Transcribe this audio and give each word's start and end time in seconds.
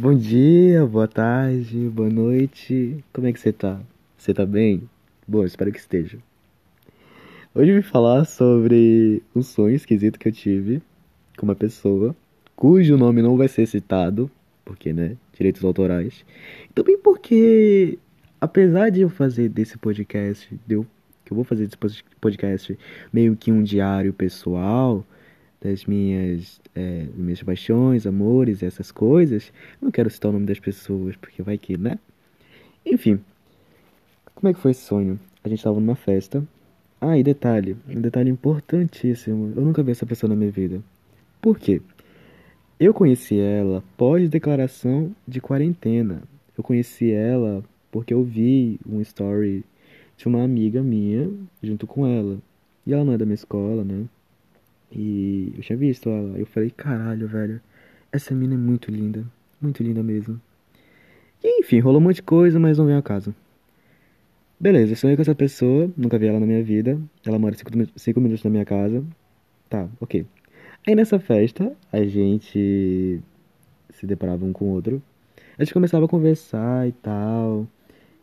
Bom 0.00 0.14
dia, 0.14 0.86
boa 0.86 1.08
tarde, 1.08 1.76
boa 1.88 2.08
noite. 2.08 3.02
Como 3.12 3.26
é 3.26 3.32
que 3.32 3.40
você 3.40 3.52
tá? 3.52 3.80
Você 4.16 4.32
tá 4.32 4.46
bem? 4.46 4.88
Bom, 5.26 5.44
espero 5.44 5.72
que 5.72 5.80
esteja. 5.80 6.18
Hoje 7.52 7.72
eu 7.72 7.74
vim 7.74 7.82
falar 7.82 8.24
sobre 8.24 9.20
um 9.34 9.42
sonho 9.42 9.74
esquisito 9.74 10.16
que 10.16 10.28
eu 10.28 10.32
tive 10.32 10.80
com 11.36 11.44
uma 11.44 11.56
pessoa 11.56 12.14
cujo 12.54 12.96
nome 12.96 13.22
não 13.22 13.36
vai 13.36 13.48
ser 13.48 13.66
citado, 13.66 14.30
porque, 14.64 14.92
né, 14.92 15.16
direitos 15.36 15.64
autorais. 15.64 16.24
Também 16.72 16.96
porque, 16.96 17.98
apesar 18.40 18.90
de 18.90 19.00
eu 19.00 19.10
fazer 19.10 19.48
desse 19.48 19.76
podcast, 19.76 20.48
deu 20.64 20.86
que 21.24 21.32
eu 21.32 21.34
vou 21.34 21.44
fazer 21.44 21.66
desse 21.66 22.04
podcast 22.20 22.78
meio 23.12 23.34
que 23.34 23.50
um 23.50 23.64
diário 23.64 24.12
pessoal 24.12 25.04
das 25.60 25.84
minhas, 25.84 26.60
é, 26.74 27.06
minhas 27.14 27.42
paixões, 27.42 28.06
amores, 28.06 28.62
essas 28.62 28.92
coisas. 28.92 29.52
Não 29.80 29.90
quero 29.90 30.10
citar 30.10 30.30
o 30.30 30.32
nome 30.32 30.46
das 30.46 30.58
pessoas, 30.58 31.16
porque 31.16 31.42
vai 31.42 31.58
que, 31.58 31.76
né? 31.76 31.98
Enfim, 32.86 33.20
como 34.34 34.48
é 34.48 34.54
que 34.54 34.60
foi 34.60 34.70
esse 34.70 34.82
sonho? 34.82 35.18
A 35.42 35.48
gente 35.48 35.58
estava 35.58 35.80
numa 35.80 35.96
festa. 35.96 36.46
Ah, 37.00 37.18
e 37.18 37.22
detalhe, 37.22 37.76
um 37.88 38.00
detalhe 38.00 38.30
importantíssimo. 38.30 39.52
Eu 39.56 39.62
nunca 39.62 39.82
vi 39.82 39.92
essa 39.92 40.06
pessoa 40.06 40.28
na 40.28 40.36
minha 40.36 40.50
vida. 40.50 40.82
Por 41.40 41.58
quê? 41.58 41.80
Eu 42.78 42.94
conheci 42.94 43.38
ela 43.38 43.82
pós 43.96 44.28
declaração 44.28 45.14
de 45.26 45.40
quarentena. 45.40 46.22
Eu 46.56 46.62
conheci 46.62 47.10
ela 47.10 47.64
porque 47.90 48.14
eu 48.14 48.22
vi 48.22 48.78
um 48.88 49.00
story 49.00 49.64
de 50.16 50.26
uma 50.26 50.42
amiga 50.42 50.82
minha 50.82 51.30
junto 51.62 51.86
com 51.86 52.06
ela. 52.06 52.38
E 52.86 52.92
ela 52.92 53.04
não 53.04 53.12
é 53.12 53.18
da 53.18 53.24
minha 53.24 53.34
escola, 53.34 53.84
né? 53.84 54.04
E 54.90 55.52
eu 55.56 55.62
tinha 55.62 55.76
visto 55.76 56.08
ela. 56.08 56.38
Eu 56.38 56.46
falei, 56.46 56.70
caralho, 56.70 57.28
velho. 57.28 57.60
Essa 58.10 58.34
mina 58.34 58.54
é 58.54 58.56
muito 58.56 58.90
linda. 58.90 59.24
Muito 59.60 59.82
linda 59.82 60.02
mesmo. 60.02 60.40
E, 61.42 61.60
enfim, 61.60 61.78
rolou 61.80 62.00
um 62.00 62.04
monte 62.04 62.16
de 62.16 62.22
coisa, 62.22 62.58
mas 62.58 62.78
não 62.78 62.86
veio 62.86 62.98
a 62.98 63.02
casa. 63.02 63.34
Beleza, 64.58 64.92
eu 64.92 64.96
sonhei 64.96 65.16
com 65.16 65.22
essa 65.22 65.34
pessoa. 65.34 65.90
Nunca 65.96 66.18
vi 66.18 66.26
ela 66.26 66.40
na 66.40 66.46
minha 66.46 66.62
vida. 66.62 66.98
Ela 67.24 67.38
mora 67.38 67.54
5 67.54 68.20
minutos 68.20 68.42
da 68.42 68.50
minha 68.50 68.64
casa. 68.64 69.04
Tá, 69.68 69.88
ok. 70.00 70.26
Aí 70.86 70.94
nessa 70.94 71.18
festa, 71.18 71.72
a 71.92 72.04
gente 72.04 73.20
se 73.90 74.06
deparava 74.06 74.44
um 74.44 74.52
com 74.52 74.66
o 74.66 74.68
outro. 74.68 75.02
A 75.58 75.64
gente 75.64 75.74
começava 75.74 76.06
a 76.06 76.08
conversar 76.08 76.88
e 76.88 76.92
tal. 76.92 77.66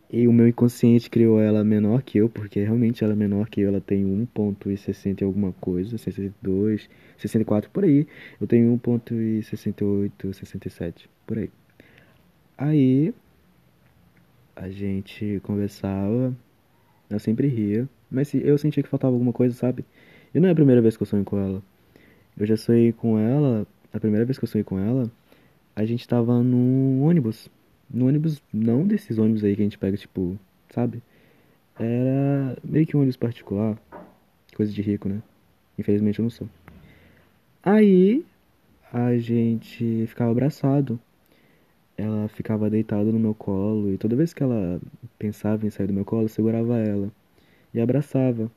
E 0.09 0.27
o 0.27 0.33
meu 0.33 0.47
inconsciente 0.47 1.09
criou 1.09 1.41
ela 1.41 1.63
menor 1.63 2.01
que 2.03 2.19
eu, 2.19 2.29
porque 2.29 2.63
realmente 2.63 3.03
ela 3.03 3.13
é 3.13 3.15
menor 3.15 3.49
que 3.49 3.61
eu, 3.61 3.69
ela 3.69 3.81
tem 3.81 4.05
1.60 4.05 5.21
e 5.21 5.23
alguma 5.23 5.51
coisa, 5.53 5.97
62, 5.97 6.89
64 7.17 7.69
por 7.71 7.83
aí. 7.83 8.07
Eu 8.39 8.47
tenho 8.47 8.77
1.68, 8.77 10.33
67 10.33 11.09
por 11.25 11.39
aí. 11.39 11.49
Aí 12.57 13.13
a 14.55 14.69
gente 14.69 15.41
conversava, 15.43 16.33
eu 17.09 17.19
sempre 17.19 17.47
ria, 17.47 17.89
mas 18.09 18.33
eu 18.33 18.57
sentia 18.57 18.81
que 18.81 18.89
faltava 18.89 19.13
alguma 19.13 19.33
coisa, 19.33 19.55
sabe? 19.55 19.83
E 20.33 20.39
não 20.39 20.47
é 20.47 20.51
a 20.51 20.55
primeira 20.55 20.81
vez 20.81 20.95
que 20.95 21.03
eu 21.03 21.07
sonho 21.07 21.25
com 21.25 21.37
ela. 21.37 21.61
Eu 22.37 22.45
já 22.45 22.55
sonhei 22.55 22.93
com 22.93 23.19
ela, 23.19 23.67
a 23.91 23.99
primeira 23.99 24.25
vez 24.25 24.37
que 24.37 24.45
eu 24.45 24.49
sonhei 24.49 24.63
com 24.63 24.79
ela, 24.79 25.11
a 25.75 25.83
gente 25.83 26.07
tava 26.07 26.41
num 26.41 27.03
ônibus 27.03 27.49
no 27.89 28.07
ônibus, 28.07 28.41
não 28.53 28.85
desses 28.85 29.17
ônibus 29.17 29.43
aí 29.43 29.55
que 29.55 29.61
a 29.61 29.65
gente 29.65 29.77
pega, 29.77 29.97
tipo, 29.97 30.37
sabe? 30.73 31.01
Era 31.77 32.57
meio 32.63 32.85
que 32.85 32.95
um 32.95 32.99
ônibus 32.99 33.17
particular, 33.17 33.77
coisa 34.55 34.71
de 34.71 34.81
rico, 34.81 35.09
né? 35.09 35.21
Infelizmente 35.77 36.19
eu 36.19 36.23
não 36.23 36.29
sou. 36.29 36.47
Aí 37.63 38.25
a 38.93 39.17
gente 39.17 40.05
ficava 40.07 40.31
abraçado. 40.31 40.99
Ela 41.97 42.27
ficava 42.27 42.69
deitada 42.69 43.11
no 43.11 43.19
meu 43.19 43.33
colo 43.33 43.93
e 43.93 43.97
toda 43.97 44.15
vez 44.15 44.33
que 44.33 44.43
ela 44.43 44.81
pensava 45.17 45.65
em 45.65 45.69
sair 45.69 45.87
do 45.87 45.93
meu 45.93 46.03
colo, 46.05 46.23
eu 46.23 46.29
segurava 46.29 46.77
ela 46.77 47.09
e 47.73 47.79
abraçava. 47.79 48.51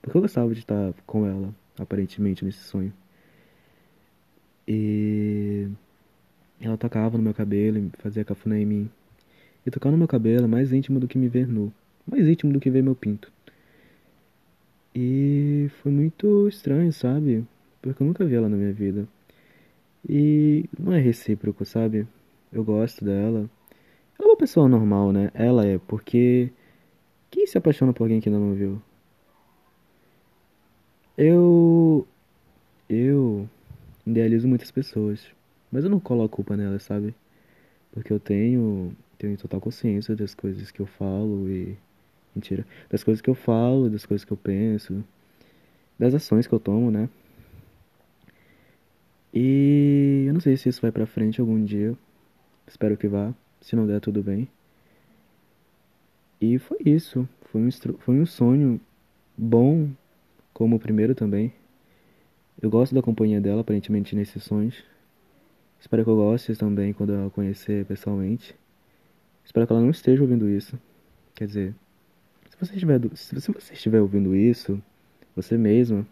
Porque 0.00 0.16
eu 0.16 0.22
gostava 0.22 0.52
de 0.52 0.60
estar 0.60 0.92
com 1.06 1.26
ela, 1.26 1.54
aparentemente, 1.78 2.44
nesse 2.44 2.60
sonho. 2.60 2.92
E 4.66 5.68
ela 6.66 6.76
tocava 6.76 7.16
no 7.16 7.22
meu 7.22 7.34
cabelo 7.34 7.78
e 7.78 7.90
fazia 7.98 8.24
cafuné 8.24 8.60
em 8.60 8.66
mim. 8.66 8.90
E 9.66 9.70
tocar 9.70 9.90
no 9.90 9.98
meu 9.98 10.08
cabelo 10.08 10.44
é 10.44 10.48
mais 10.48 10.72
íntimo 10.72 11.00
do 11.00 11.08
que 11.08 11.18
me 11.18 11.28
ver 11.28 11.48
nu. 11.48 11.72
Mais 12.06 12.26
íntimo 12.28 12.52
do 12.52 12.60
que 12.60 12.70
ver 12.70 12.82
meu 12.82 12.94
pinto. 12.94 13.32
E 14.94 15.68
foi 15.82 15.90
muito 15.90 16.46
estranho, 16.48 16.92
sabe? 16.92 17.44
Porque 17.82 18.02
eu 18.02 18.06
nunca 18.06 18.24
vi 18.24 18.34
ela 18.34 18.48
na 18.48 18.56
minha 18.56 18.72
vida. 18.72 19.08
E 20.08 20.68
não 20.78 20.92
é 20.92 21.00
recíproco, 21.00 21.64
sabe? 21.64 22.06
Eu 22.52 22.62
gosto 22.62 23.04
dela. 23.04 23.50
Ela 24.18 24.28
é 24.28 24.32
uma 24.32 24.36
pessoa 24.36 24.68
normal, 24.68 25.12
né? 25.12 25.30
Ela 25.34 25.66
é, 25.66 25.78
porque. 25.78 26.50
Quem 27.30 27.46
se 27.46 27.58
apaixona 27.58 27.92
por 27.92 28.04
alguém 28.04 28.20
que 28.20 28.28
ainda 28.28 28.38
não 28.38 28.54
viu? 28.54 28.80
Eu. 31.16 32.06
Eu 32.88 33.48
idealizo 34.06 34.46
muitas 34.46 34.70
pessoas. 34.70 35.26
Mas 35.74 35.82
eu 35.82 35.90
não 35.90 35.98
coloco 35.98 36.36
culpa 36.36 36.56
nela, 36.56 36.78
sabe? 36.78 37.16
Porque 37.90 38.12
eu 38.12 38.20
tenho, 38.20 38.96
tenho 39.18 39.36
total 39.36 39.60
consciência 39.60 40.14
das 40.14 40.32
coisas 40.32 40.70
que 40.70 40.78
eu 40.78 40.86
falo 40.86 41.50
e. 41.50 41.76
Mentira. 42.32 42.64
Das 42.88 43.02
coisas 43.02 43.20
que 43.20 43.28
eu 43.28 43.34
falo, 43.34 43.90
das 43.90 44.06
coisas 44.06 44.24
que 44.24 44.32
eu 44.32 44.36
penso, 44.36 45.04
das 45.98 46.14
ações 46.14 46.46
que 46.46 46.54
eu 46.54 46.60
tomo, 46.60 46.92
né? 46.92 47.08
E 49.32 50.26
eu 50.28 50.32
não 50.32 50.40
sei 50.40 50.56
se 50.56 50.68
isso 50.68 50.80
vai 50.80 50.92
pra 50.92 51.06
frente 51.06 51.40
algum 51.40 51.64
dia. 51.64 51.98
Espero 52.68 52.96
que 52.96 53.08
vá. 53.08 53.34
Se 53.60 53.74
não 53.74 53.84
der, 53.84 54.00
tudo 54.00 54.22
bem. 54.22 54.46
E 56.40 56.56
foi 56.56 56.78
isso. 56.86 57.28
Foi 57.50 57.60
um, 57.60 57.70
foi 57.98 58.20
um 58.20 58.26
sonho 58.26 58.80
bom, 59.36 59.90
como 60.52 60.76
o 60.76 60.80
primeiro 60.80 61.16
também. 61.16 61.52
Eu 62.62 62.70
gosto 62.70 62.94
da 62.94 63.02
companhia 63.02 63.40
dela, 63.40 63.62
aparentemente, 63.62 64.14
nesses 64.14 64.44
sonhos. 64.44 64.93
Espero 65.84 66.02
que 66.02 66.08
eu 66.08 66.16
goste 66.16 66.56
também 66.56 66.94
quando 66.94 67.12
eu 67.12 67.26
a 67.26 67.30
conhecer 67.30 67.84
pessoalmente. 67.84 68.56
Espero 69.44 69.66
que 69.66 69.72
ela 69.74 69.82
não 69.82 69.90
esteja 69.90 70.22
ouvindo 70.22 70.48
isso. 70.48 70.80
Quer 71.34 71.46
dizer, 71.46 71.74
se 72.48 72.56
você 72.58 72.72
estiver, 72.72 72.98
se 73.14 73.34
você 73.34 73.74
estiver 73.74 74.00
ouvindo 74.00 74.34
isso, 74.34 74.82
você 75.36 75.58
mesmo, 75.58 76.06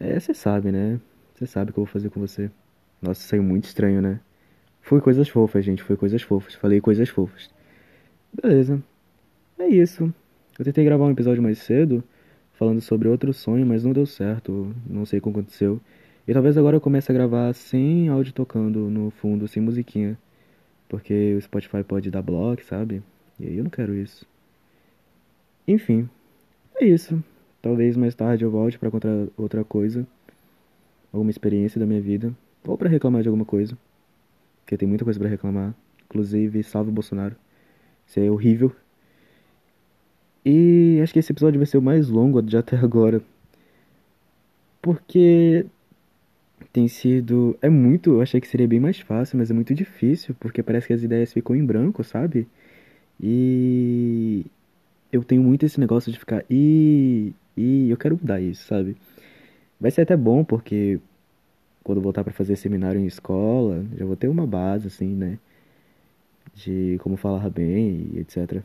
é, 0.00 0.18
você 0.18 0.34
sabe, 0.34 0.72
né? 0.72 1.00
Você 1.32 1.46
sabe 1.46 1.70
o 1.70 1.74
que 1.74 1.78
eu 1.78 1.84
vou 1.84 1.92
fazer 1.92 2.10
com 2.10 2.18
você. 2.18 2.50
Nossa, 3.00 3.22
saiu 3.22 3.44
muito 3.44 3.66
estranho, 3.66 4.02
né? 4.02 4.18
Foi 4.82 5.00
coisas 5.00 5.28
fofas, 5.28 5.64
gente. 5.64 5.84
Foi 5.84 5.96
coisas 5.96 6.20
fofas. 6.20 6.54
Falei 6.54 6.80
coisas 6.80 7.08
fofas. 7.08 7.48
Beleza. 8.32 8.82
É 9.60 9.68
isso. 9.68 10.12
Eu 10.58 10.64
tentei 10.64 10.84
gravar 10.84 11.04
um 11.04 11.12
episódio 11.12 11.40
mais 11.40 11.58
cedo, 11.58 12.02
falando 12.54 12.80
sobre 12.80 13.06
outro 13.06 13.32
sonho, 13.32 13.64
mas 13.64 13.84
não 13.84 13.92
deu 13.92 14.06
certo. 14.06 14.74
Não 14.84 15.06
sei 15.06 15.20
o 15.20 15.22
que 15.22 15.28
aconteceu. 15.28 15.80
E 16.26 16.32
talvez 16.32 16.56
agora 16.56 16.76
eu 16.76 16.80
comece 16.80 17.12
a 17.12 17.14
gravar 17.14 17.52
sem 17.52 18.08
áudio 18.08 18.32
tocando 18.32 18.88
no 18.90 19.10
fundo, 19.10 19.46
sem 19.46 19.62
musiquinha. 19.62 20.18
Porque 20.88 21.34
o 21.34 21.40
Spotify 21.40 21.82
pode 21.82 22.10
dar 22.10 22.22
block, 22.22 22.64
sabe? 22.64 23.02
E 23.38 23.46
aí 23.46 23.58
eu 23.58 23.64
não 23.64 23.70
quero 23.70 23.94
isso. 23.94 24.26
Enfim, 25.66 26.08
é 26.76 26.86
isso. 26.86 27.22
Talvez 27.60 27.96
mais 27.96 28.14
tarde 28.14 28.44
eu 28.44 28.50
volte 28.50 28.78
para 28.78 28.90
contar 28.90 29.26
outra 29.36 29.64
coisa. 29.64 30.06
Alguma 31.12 31.30
experiência 31.30 31.78
da 31.78 31.86
minha 31.86 32.00
vida. 32.00 32.34
Ou 32.66 32.76
para 32.78 32.88
reclamar 32.88 33.22
de 33.22 33.28
alguma 33.28 33.44
coisa. 33.44 33.76
Porque 34.60 34.76
tem 34.76 34.88
muita 34.88 35.04
coisa 35.04 35.18
para 35.18 35.28
reclamar. 35.28 35.74
Inclusive, 36.06 36.62
salve 36.62 36.90
o 36.90 36.92
Bolsonaro. 36.92 37.36
Isso 38.06 38.20
é 38.20 38.30
horrível. 38.30 38.74
E 40.44 41.00
acho 41.02 41.12
que 41.12 41.18
esse 41.18 41.32
episódio 41.32 41.58
vai 41.58 41.66
ser 41.66 41.78
o 41.78 41.82
mais 41.82 42.08
longo 42.08 42.40
de 42.42 42.56
até 42.56 42.76
agora. 42.76 43.22
Porque 44.82 45.66
tem 46.74 46.88
sido. 46.88 47.56
É 47.62 47.68
muito. 47.70 48.10
Eu 48.14 48.22
achei 48.22 48.40
que 48.40 48.48
seria 48.48 48.66
bem 48.68 48.80
mais 48.80 48.98
fácil, 49.00 49.38
mas 49.38 49.50
é 49.50 49.54
muito 49.54 49.72
difícil, 49.74 50.34
porque 50.40 50.62
parece 50.62 50.88
que 50.88 50.92
as 50.92 51.02
ideias 51.04 51.32
ficam 51.32 51.54
em 51.56 51.64
branco, 51.64 52.02
sabe? 52.04 52.48
E. 53.20 54.44
Eu 55.12 55.22
tenho 55.24 55.42
muito 55.42 55.64
esse 55.64 55.78
negócio 55.80 56.12
de 56.12 56.18
ficar. 56.18 56.44
E. 56.50 57.32
E 57.56 57.88
eu 57.90 57.96
quero 57.96 58.16
mudar 58.20 58.40
isso, 58.40 58.66
sabe? 58.66 58.96
Vai 59.80 59.90
ser 59.92 60.02
até 60.02 60.16
bom, 60.16 60.44
porque. 60.44 61.00
Quando 61.84 62.00
voltar 62.00 62.24
para 62.24 62.32
fazer 62.32 62.56
seminário 62.56 63.00
em 63.00 63.06
escola, 63.06 63.84
já 63.96 64.04
vou 64.06 64.16
ter 64.16 64.28
uma 64.28 64.46
base, 64.46 64.88
assim, 64.88 65.14
né? 65.14 65.38
De 66.54 66.98
como 67.02 67.16
falar 67.16 67.48
bem 67.50 68.10
e 68.14 68.18
etc. 68.20 68.62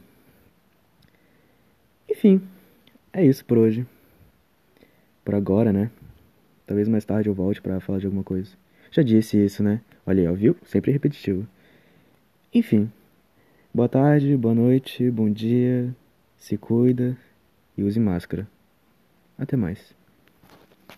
Enfim, 2.09 2.41
é 3.13 3.25
isso 3.25 3.45
por 3.45 3.57
hoje. 3.57 3.85
Por 5.23 5.35
agora, 5.35 5.73
né? 5.73 5.91
Talvez 6.69 6.87
mais 6.87 7.03
tarde 7.03 7.27
eu 7.27 7.33
volte 7.33 7.59
para 7.59 7.79
falar 7.79 7.97
de 7.97 8.05
alguma 8.05 8.23
coisa. 8.23 8.51
Já 8.91 9.01
disse 9.01 9.43
isso, 9.43 9.63
né? 9.63 9.81
Olha 10.05 10.21
aí, 10.21 10.27
ó, 10.27 10.33
viu? 10.33 10.55
Sempre 10.63 10.91
repetitivo. 10.91 11.47
Enfim. 12.53 12.91
Boa 13.73 13.89
tarde, 13.89 14.37
boa 14.37 14.53
noite, 14.53 15.09
bom 15.09 15.31
dia. 15.31 15.91
Se 16.37 16.59
cuida 16.59 17.17
e 17.75 17.81
use 17.81 17.99
máscara. 17.99 18.47
Até 19.35 19.57
mais. 19.57 19.95